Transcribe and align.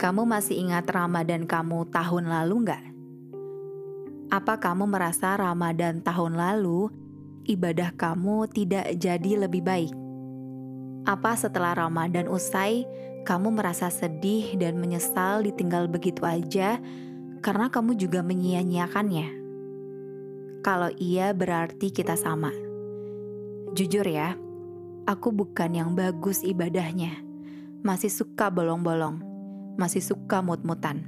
Kamu 0.00 0.24
masih 0.24 0.64
ingat 0.64 0.88
Ramadan 0.88 1.44
kamu 1.44 1.92
tahun 1.92 2.32
lalu 2.32 2.64
nggak? 2.64 2.84
Apa 4.32 4.56
kamu 4.56 4.88
merasa 4.88 5.36
Ramadan 5.36 6.00
tahun 6.00 6.40
lalu 6.40 6.88
ibadah 7.44 7.92
kamu 8.00 8.48
tidak 8.48 8.96
jadi 8.96 9.44
lebih 9.44 9.60
baik? 9.60 9.92
Apa 11.04 11.36
setelah 11.36 11.76
Ramadan 11.76 12.32
usai, 12.32 12.88
kamu 13.28 13.52
merasa 13.60 13.92
sedih 13.92 14.56
dan 14.56 14.80
menyesal 14.80 15.44
ditinggal 15.44 15.84
begitu 15.84 16.24
aja 16.24 16.80
karena 17.44 17.68
kamu 17.68 17.92
juga 18.00 18.24
menyia-nyiakannya? 18.24 19.28
Kalau 20.64 20.88
iya, 20.96 21.36
berarti 21.36 21.92
kita 21.92 22.16
sama. 22.16 22.56
Jujur 23.76 24.08
ya, 24.08 24.32
aku 25.04 25.28
bukan 25.28 25.76
yang 25.76 25.92
bagus 25.92 26.40
ibadahnya, 26.40 27.20
masih 27.84 28.08
suka 28.08 28.48
bolong-bolong 28.48 29.29
masih 29.78 30.02
suka 30.02 30.40
mut-mutan. 30.40 31.06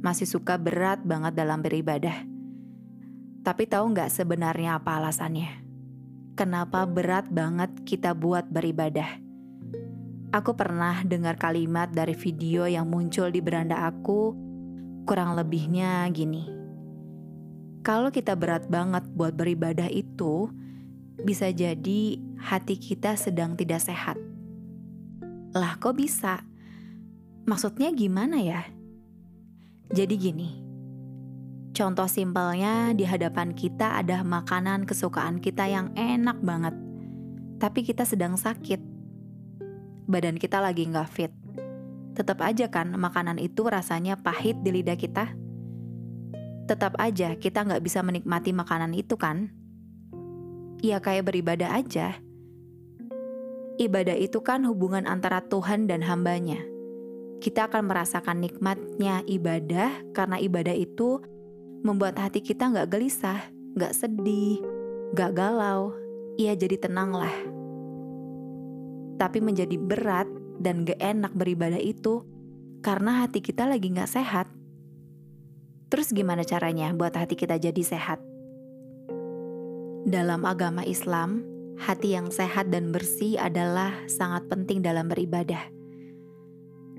Masih 0.00 0.28
suka 0.28 0.56
berat 0.56 1.02
banget 1.02 1.34
dalam 1.34 1.60
beribadah. 1.64 2.24
Tapi 3.42 3.64
tahu 3.66 3.94
nggak 3.94 4.10
sebenarnya 4.10 4.78
apa 4.78 5.02
alasannya? 5.02 5.66
Kenapa 6.36 6.84
berat 6.84 7.32
banget 7.32 7.72
kita 7.88 8.12
buat 8.12 8.44
beribadah? 8.52 9.22
Aku 10.36 10.52
pernah 10.52 11.00
dengar 11.00 11.40
kalimat 11.40 11.88
dari 11.88 12.12
video 12.12 12.68
yang 12.68 12.90
muncul 12.90 13.32
di 13.32 13.40
beranda 13.40 13.88
aku, 13.88 14.36
kurang 15.08 15.32
lebihnya 15.32 16.04
gini. 16.12 16.44
Kalau 17.86 18.10
kita 18.10 18.34
berat 18.34 18.66
banget 18.66 19.06
buat 19.14 19.32
beribadah 19.38 19.86
itu, 19.88 20.50
bisa 21.22 21.48
jadi 21.54 22.18
hati 22.36 22.76
kita 22.76 23.14
sedang 23.16 23.54
tidak 23.56 23.80
sehat. 23.80 24.18
Lah 25.56 25.78
kok 25.80 25.96
bisa? 25.96 26.42
Maksudnya 27.46 27.94
gimana 27.94 28.42
ya? 28.42 28.66
Jadi 29.94 30.18
gini, 30.18 30.50
contoh 31.70 32.10
simpelnya 32.10 32.90
di 32.90 33.06
hadapan 33.06 33.54
kita 33.54 34.02
ada 34.02 34.26
makanan 34.26 34.82
kesukaan 34.82 35.38
kita 35.38 35.70
yang 35.70 35.94
enak 35.94 36.42
banget, 36.42 36.74
tapi 37.62 37.86
kita 37.86 38.02
sedang 38.02 38.34
sakit. 38.34 38.82
Badan 40.10 40.42
kita 40.42 40.58
lagi 40.58 40.90
nggak 40.90 41.06
fit. 41.06 41.30
Tetap 42.18 42.42
aja 42.42 42.66
kan 42.66 42.90
makanan 42.98 43.38
itu 43.38 43.62
rasanya 43.62 44.18
pahit 44.18 44.58
di 44.66 44.82
lidah 44.82 44.98
kita. 44.98 45.30
Tetap 46.66 46.98
aja 46.98 47.38
kita 47.38 47.62
nggak 47.62 47.82
bisa 47.86 48.02
menikmati 48.02 48.50
makanan 48.50 48.90
itu 48.90 49.14
kan? 49.14 49.54
Ya 50.82 50.98
kayak 50.98 51.30
beribadah 51.30 51.78
aja. 51.78 52.18
Ibadah 53.78 54.18
itu 54.18 54.42
kan 54.42 54.66
hubungan 54.66 55.06
antara 55.06 55.46
Tuhan 55.46 55.86
dan 55.86 56.02
hambanya 56.02 56.74
kita 57.40 57.68
akan 57.68 57.88
merasakan 57.88 58.40
nikmatnya 58.40 59.20
ibadah 59.28 59.92
karena 60.16 60.40
ibadah 60.40 60.72
itu 60.72 61.20
membuat 61.84 62.18
hati 62.18 62.42
kita 62.42 62.72
nggak 62.72 62.90
gelisah, 62.90 63.38
nggak 63.76 63.92
sedih, 63.92 64.58
nggak 65.12 65.32
galau. 65.36 65.94
Ia 66.36 66.52
jadi 66.52 66.76
tenang 66.76 67.16
lah. 67.16 67.36
Tapi 69.16 69.40
menjadi 69.40 69.80
berat 69.80 70.28
dan 70.60 70.84
gak 70.84 71.00
enak 71.00 71.32
beribadah 71.32 71.80
itu 71.80 72.24
karena 72.84 73.24
hati 73.24 73.40
kita 73.40 73.64
lagi 73.64 73.88
nggak 73.88 74.10
sehat. 74.10 74.48
Terus 75.88 76.12
gimana 76.12 76.44
caranya 76.44 76.92
buat 76.92 77.16
hati 77.16 77.38
kita 77.38 77.56
jadi 77.56 77.80
sehat? 77.80 78.20
Dalam 80.06 80.44
agama 80.44 80.84
Islam, 80.84 81.42
hati 81.80 82.14
yang 82.14 82.28
sehat 82.28 82.68
dan 82.68 82.92
bersih 82.92 83.40
adalah 83.40 83.94
sangat 84.10 84.44
penting 84.50 84.84
dalam 84.84 85.08
beribadah. 85.08 85.75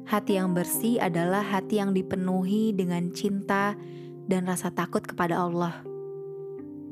Hati 0.07 0.39
yang 0.39 0.55
bersih 0.55 1.03
adalah 1.03 1.43
hati 1.43 1.83
yang 1.83 1.91
dipenuhi 1.91 2.71
dengan 2.71 3.11
cinta 3.11 3.75
dan 4.23 4.47
rasa 4.47 4.71
takut 4.71 5.03
kepada 5.03 5.35
Allah. 5.35 5.83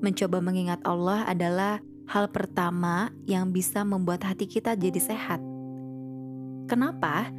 Mencoba 0.04 0.44
mengingat 0.44 0.84
Allah 0.84 1.24
adalah 1.24 1.80
hal 2.12 2.28
pertama 2.28 3.16
yang 3.24 3.56
bisa 3.56 3.88
membuat 3.88 4.28
hati 4.28 4.52
kita 4.52 4.76
jadi 4.76 5.00
sehat. 5.00 5.40
Kenapa? 6.68 7.32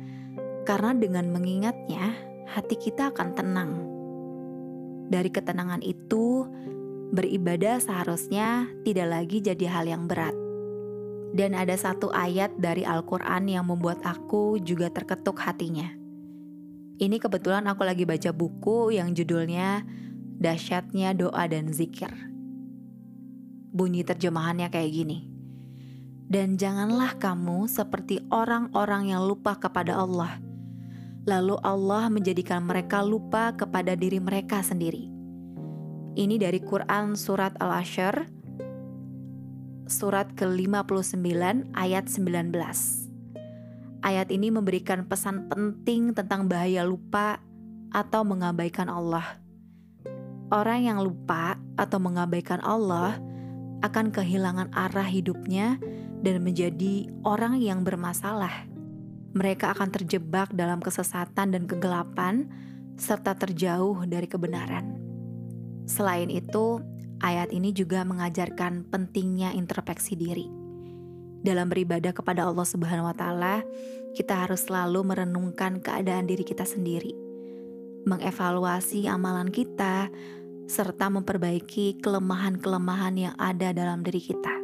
Karena 0.64 0.96
dengan 0.96 1.28
mengingatnya, 1.28 2.16
hati 2.48 2.80
kita 2.80 3.12
akan 3.12 3.28
tenang. 3.36 3.72
Dari 5.12 5.28
ketenangan 5.28 5.84
itu, 5.84 6.48
beribadah 7.12 7.84
seharusnya 7.84 8.64
tidak 8.80 9.12
lagi 9.12 9.44
jadi 9.44 9.68
hal 9.68 9.84
yang 9.84 10.08
berat. 10.08 10.45
Dan 11.36 11.52
ada 11.52 11.76
satu 11.76 12.08
ayat 12.16 12.56
dari 12.56 12.80
Al-Quran 12.80 13.44
yang 13.52 13.68
membuat 13.68 14.00
aku 14.00 14.56
juga 14.56 14.88
terketuk 14.88 15.36
hatinya. 15.44 15.84
Ini 16.96 17.20
kebetulan 17.20 17.68
aku 17.68 17.84
lagi 17.84 18.08
baca 18.08 18.32
buku 18.32 18.96
yang 18.96 19.12
judulnya 19.12 19.84
Dasyatnya 20.40 21.12
Doa 21.12 21.44
dan 21.44 21.68
Zikir. 21.76 22.08
Bunyi 23.68 24.00
terjemahannya 24.00 24.72
kayak 24.72 24.88
gini. 24.96 25.28
Dan 26.24 26.56
janganlah 26.56 27.20
kamu 27.20 27.68
seperti 27.68 28.24
orang-orang 28.32 29.12
yang 29.12 29.28
lupa 29.28 29.60
kepada 29.60 29.92
Allah. 29.92 30.40
Lalu 31.28 31.60
Allah 31.60 32.08
menjadikan 32.08 32.64
mereka 32.64 33.04
lupa 33.04 33.52
kepada 33.52 33.92
diri 33.92 34.16
mereka 34.16 34.64
sendiri. 34.64 35.12
Ini 36.16 36.40
dari 36.40 36.64
Quran 36.64 37.12
Surat 37.12 37.52
Al-Ashr 37.60 38.24
surat 39.86 40.26
ke-59 40.34 41.70
ayat 41.74 42.04
19. 42.10 42.50
Ayat 44.02 44.28
ini 44.34 44.50
memberikan 44.50 45.06
pesan 45.06 45.46
penting 45.46 46.10
tentang 46.14 46.50
bahaya 46.50 46.82
lupa 46.82 47.38
atau 47.94 48.26
mengabaikan 48.26 48.90
Allah. 48.90 49.38
Orang 50.50 50.86
yang 50.86 50.98
lupa 51.02 51.58
atau 51.74 51.98
mengabaikan 51.98 52.62
Allah 52.62 53.18
akan 53.82 54.14
kehilangan 54.14 54.70
arah 54.74 55.06
hidupnya 55.06 55.78
dan 56.22 56.42
menjadi 56.42 57.10
orang 57.22 57.58
yang 57.58 57.82
bermasalah. 57.82 58.66
Mereka 59.34 59.74
akan 59.74 59.90
terjebak 59.90 60.50
dalam 60.54 60.82
kesesatan 60.82 61.54
dan 61.54 61.62
kegelapan 61.66 62.46
serta 62.98 63.36
terjauh 63.36 64.06
dari 64.08 64.26
kebenaran. 64.26 64.96
Selain 65.86 66.26
itu, 66.32 66.82
Ayat 67.24 67.48
ini 67.48 67.72
juga 67.72 68.04
mengajarkan 68.04 68.92
pentingnya 68.92 69.56
introspeksi 69.56 70.20
diri. 70.20 70.46
Dalam 71.40 71.72
beribadah 71.72 72.12
kepada 72.12 72.44
Allah 72.44 72.66
Subhanahu 72.68 73.08
wa 73.08 73.16
taala, 73.16 73.64
kita 74.12 74.44
harus 74.44 74.68
selalu 74.68 75.00
merenungkan 75.06 75.80
keadaan 75.80 76.28
diri 76.28 76.44
kita 76.44 76.68
sendiri, 76.68 77.16
mengevaluasi 78.04 79.08
amalan 79.08 79.48
kita, 79.48 80.12
serta 80.66 81.08
memperbaiki 81.08 82.02
kelemahan-kelemahan 82.04 83.14
yang 83.16 83.34
ada 83.40 83.72
dalam 83.72 84.04
diri 84.04 84.20
kita. 84.20 84.54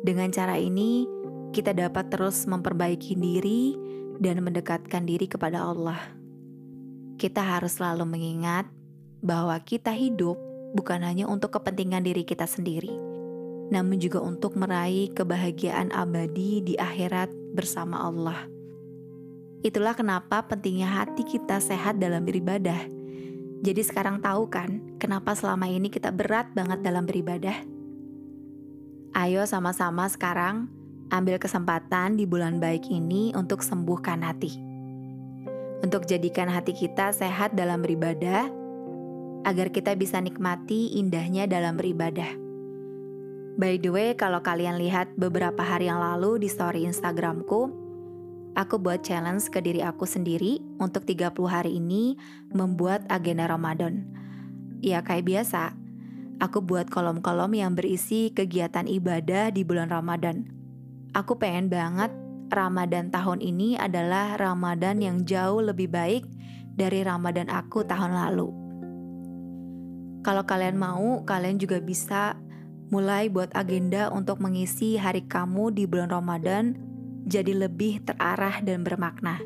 Dengan 0.00 0.32
cara 0.32 0.56
ini, 0.56 1.04
kita 1.52 1.76
dapat 1.76 2.08
terus 2.08 2.48
memperbaiki 2.48 3.18
diri 3.20 3.76
dan 4.16 4.40
mendekatkan 4.40 5.04
diri 5.04 5.28
kepada 5.28 5.60
Allah. 5.60 6.00
Kita 7.20 7.44
harus 7.44 7.76
selalu 7.76 8.08
mengingat 8.08 8.64
bahwa 9.20 9.58
kita 9.60 9.92
hidup 9.92 10.49
bukan 10.74 11.02
hanya 11.02 11.26
untuk 11.26 11.58
kepentingan 11.58 12.06
diri 12.06 12.22
kita 12.22 12.46
sendiri, 12.46 12.90
namun 13.70 13.98
juga 13.98 14.22
untuk 14.22 14.54
meraih 14.58 15.10
kebahagiaan 15.14 15.94
abadi 15.94 16.62
di 16.62 16.74
akhirat 16.78 17.30
bersama 17.54 18.02
Allah. 18.02 18.46
Itulah 19.60 19.92
kenapa 19.92 20.40
pentingnya 20.48 20.88
hati 20.88 21.20
kita 21.26 21.60
sehat 21.60 22.00
dalam 22.00 22.24
beribadah. 22.24 22.80
Jadi 23.60 23.82
sekarang 23.84 24.24
tahu 24.24 24.48
kan 24.48 24.96
kenapa 24.96 25.36
selama 25.36 25.68
ini 25.68 25.92
kita 25.92 26.08
berat 26.08 26.48
banget 26.56 26.80
dalam 26.80 27.04
beribadah? 27.04 27.60
Ayo 29.12 29.44
sama-sama 29.44 30.08
sekarang 30.08 30.70
ambil 31.12 31.36
kesempatan 31.36 32.16
di 32.16 32.24
bulan 32.24 32.56
baik 32.56 32.88
ini 32.88 33.36
untuk 33.36 33.60
sembuhkan 33.60 34.24
hati. 34.24 34.54
Untuk 35.84 36.08
jadikan 36.08 36.48
hati 36.48 36.72
kita 36.72 37.12
sehat 37.12 37.52
dalam 37.52 37.84
beribadah, 37.84 38.59
agar 39.44 39.72
kita 39.72 39.96
bisa 39.96 40.20
nikmati 40.20 40.96
indahnya 40.96 41.48
dalam 41.48 41.76
beribadah. 41.80 42.28
By 43.60 43.76
the 43.76 43.92
way, 43.92 44.08
kalau 44.16 44.40
kalian 44.40 44.80
lihat 44.80 45.12
beberapa 45.20 45.60
hari 45.60 45.90
yang 45.92 46.00
lalu 46.00 46.40
di 46.40 46.48
story 46.48 46.88
Instagramku, 46.88 47.68
aku 48.56 48.74
buat 48.80 49.04
challenge 49.04 49.52
ke 49.52 49.60
diri 49.60 49.84
aku 49.84 50.08
sendiri 50.08 50.60
untuk 50.80 51.04
30 51.04 51.34
hari 51.44 51.76
ini 51.76 52.16
membuat 52.52 53.04
agenda 53.12 53.44
Ramadan. 53.44 54.08
Ya 54.80 55.04
kayak 55.04 55.28
biasa, 55.28 55.76
aku 56.40 56.64
buat 56.64 56.88
kolom-kolom 56.88 57.52
yang 57.52 57.76
berisi 57.76 58.32
kegiatan 58.32 58.88
ibadah 58.88 59.52
di 59.52 59.60
bulan 59.60 59.92
Ramadan. 59.92 60.48
Aku 61.12 61.36
pengen 61.36 61.68
banget 61.68 62.08
Ramadan 62.48 63.12
tahun 63.12 63.44
ini 63.44 63.76
adalah 63.76 64.40
Ramadan 64.40 65.04
yang 65.04 65.22
jauh 65.28 65.60
lebih 65.60 65.92
baik 65.92 66.24
dari 66.74 67.04
Ramadan 67.04 67.52
aku 67.52 67.84
tahun 67.84 68.16
lalu. 68.16 68.59
Kalau 70.20 70.44
kalian 70.44 70.76
mau, 70.76 71.24
kalian 71.24 71.56
juga 71.56 71.80
bisa 71.80 72.36
mulai 72.92 73.32
buat 73.32 73.48
agenda 73.56 74.12
untuk 74.12 74.42
mengisi 74.42 75.00
hari 75.00 75.24
kamu 75.24 75.72
di 75.72 75.86
bulan 75.88 76.10
Ramadan 76.12 76.76
jadi 77.24 77.54
lebih 77.54 78.04
terarah 78.04 78.60
dan 78.60 78.82
bermakna. 78.82 79.40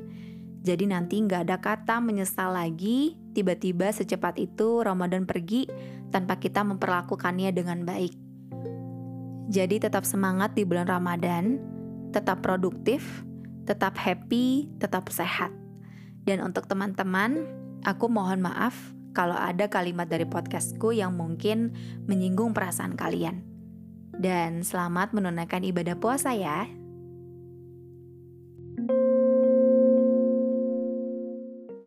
Jadi 0.64 0.88
nanti 0.88 1.20
nggak 1.20 1.42
ada 1.44 1.60
kata 1.60 2.00
menyesal 2.00 2.56
lagi, 2.56 3.20
tiba-tiba 3.36 3.92
secepat 3.92 4.40
itu 4.40 4.80
Ramadan 4.80 5.28
pergi 5.28 5.68
tanpa 6.08 6.40
kita 6.40 6.64
memperlakukannya 6.64 7.52
dengan 7.52 7.84
baik. 7.84 8.16
Jadi 9.52 9.76
tetap 9.76 10.08
semangat 10.08 10.56
di 10.56 10.64
bulan 10.64 10.88
Ramadan, 10.88 11.60
tetap 12.16 12.40
produktif, 12.40 13.04
tetap 13.68 14.00
happy, 14.00 14.72
tetap 14.80 15.12
sehat. 15.12 15.52
Dan 16.24 16.40
untuk 16.40 16.64
teman-teman, 16.64 17.44
aku 17.84 18.08
mohon 18.08 18.40
maaf 18.40 18.72
kalau 19.14 19.38
ada 19.38 19.70
kalimat 19.70 20.10
dari 20.10 20.26
podcastku 20.26 20.90
yang 20.90 21.14
mungkin 21.14 21.72
menyinggung 22.10 22.52
perasaan 22.52 22.98
kalian. 22.98 23.46
Dan 24.14 24.66
selamat 24.66 25.14
menunaikan 25.14 25.62
ibadah 25.62 25.96
puasa 25.96 26.34
ya. 26.34 26.66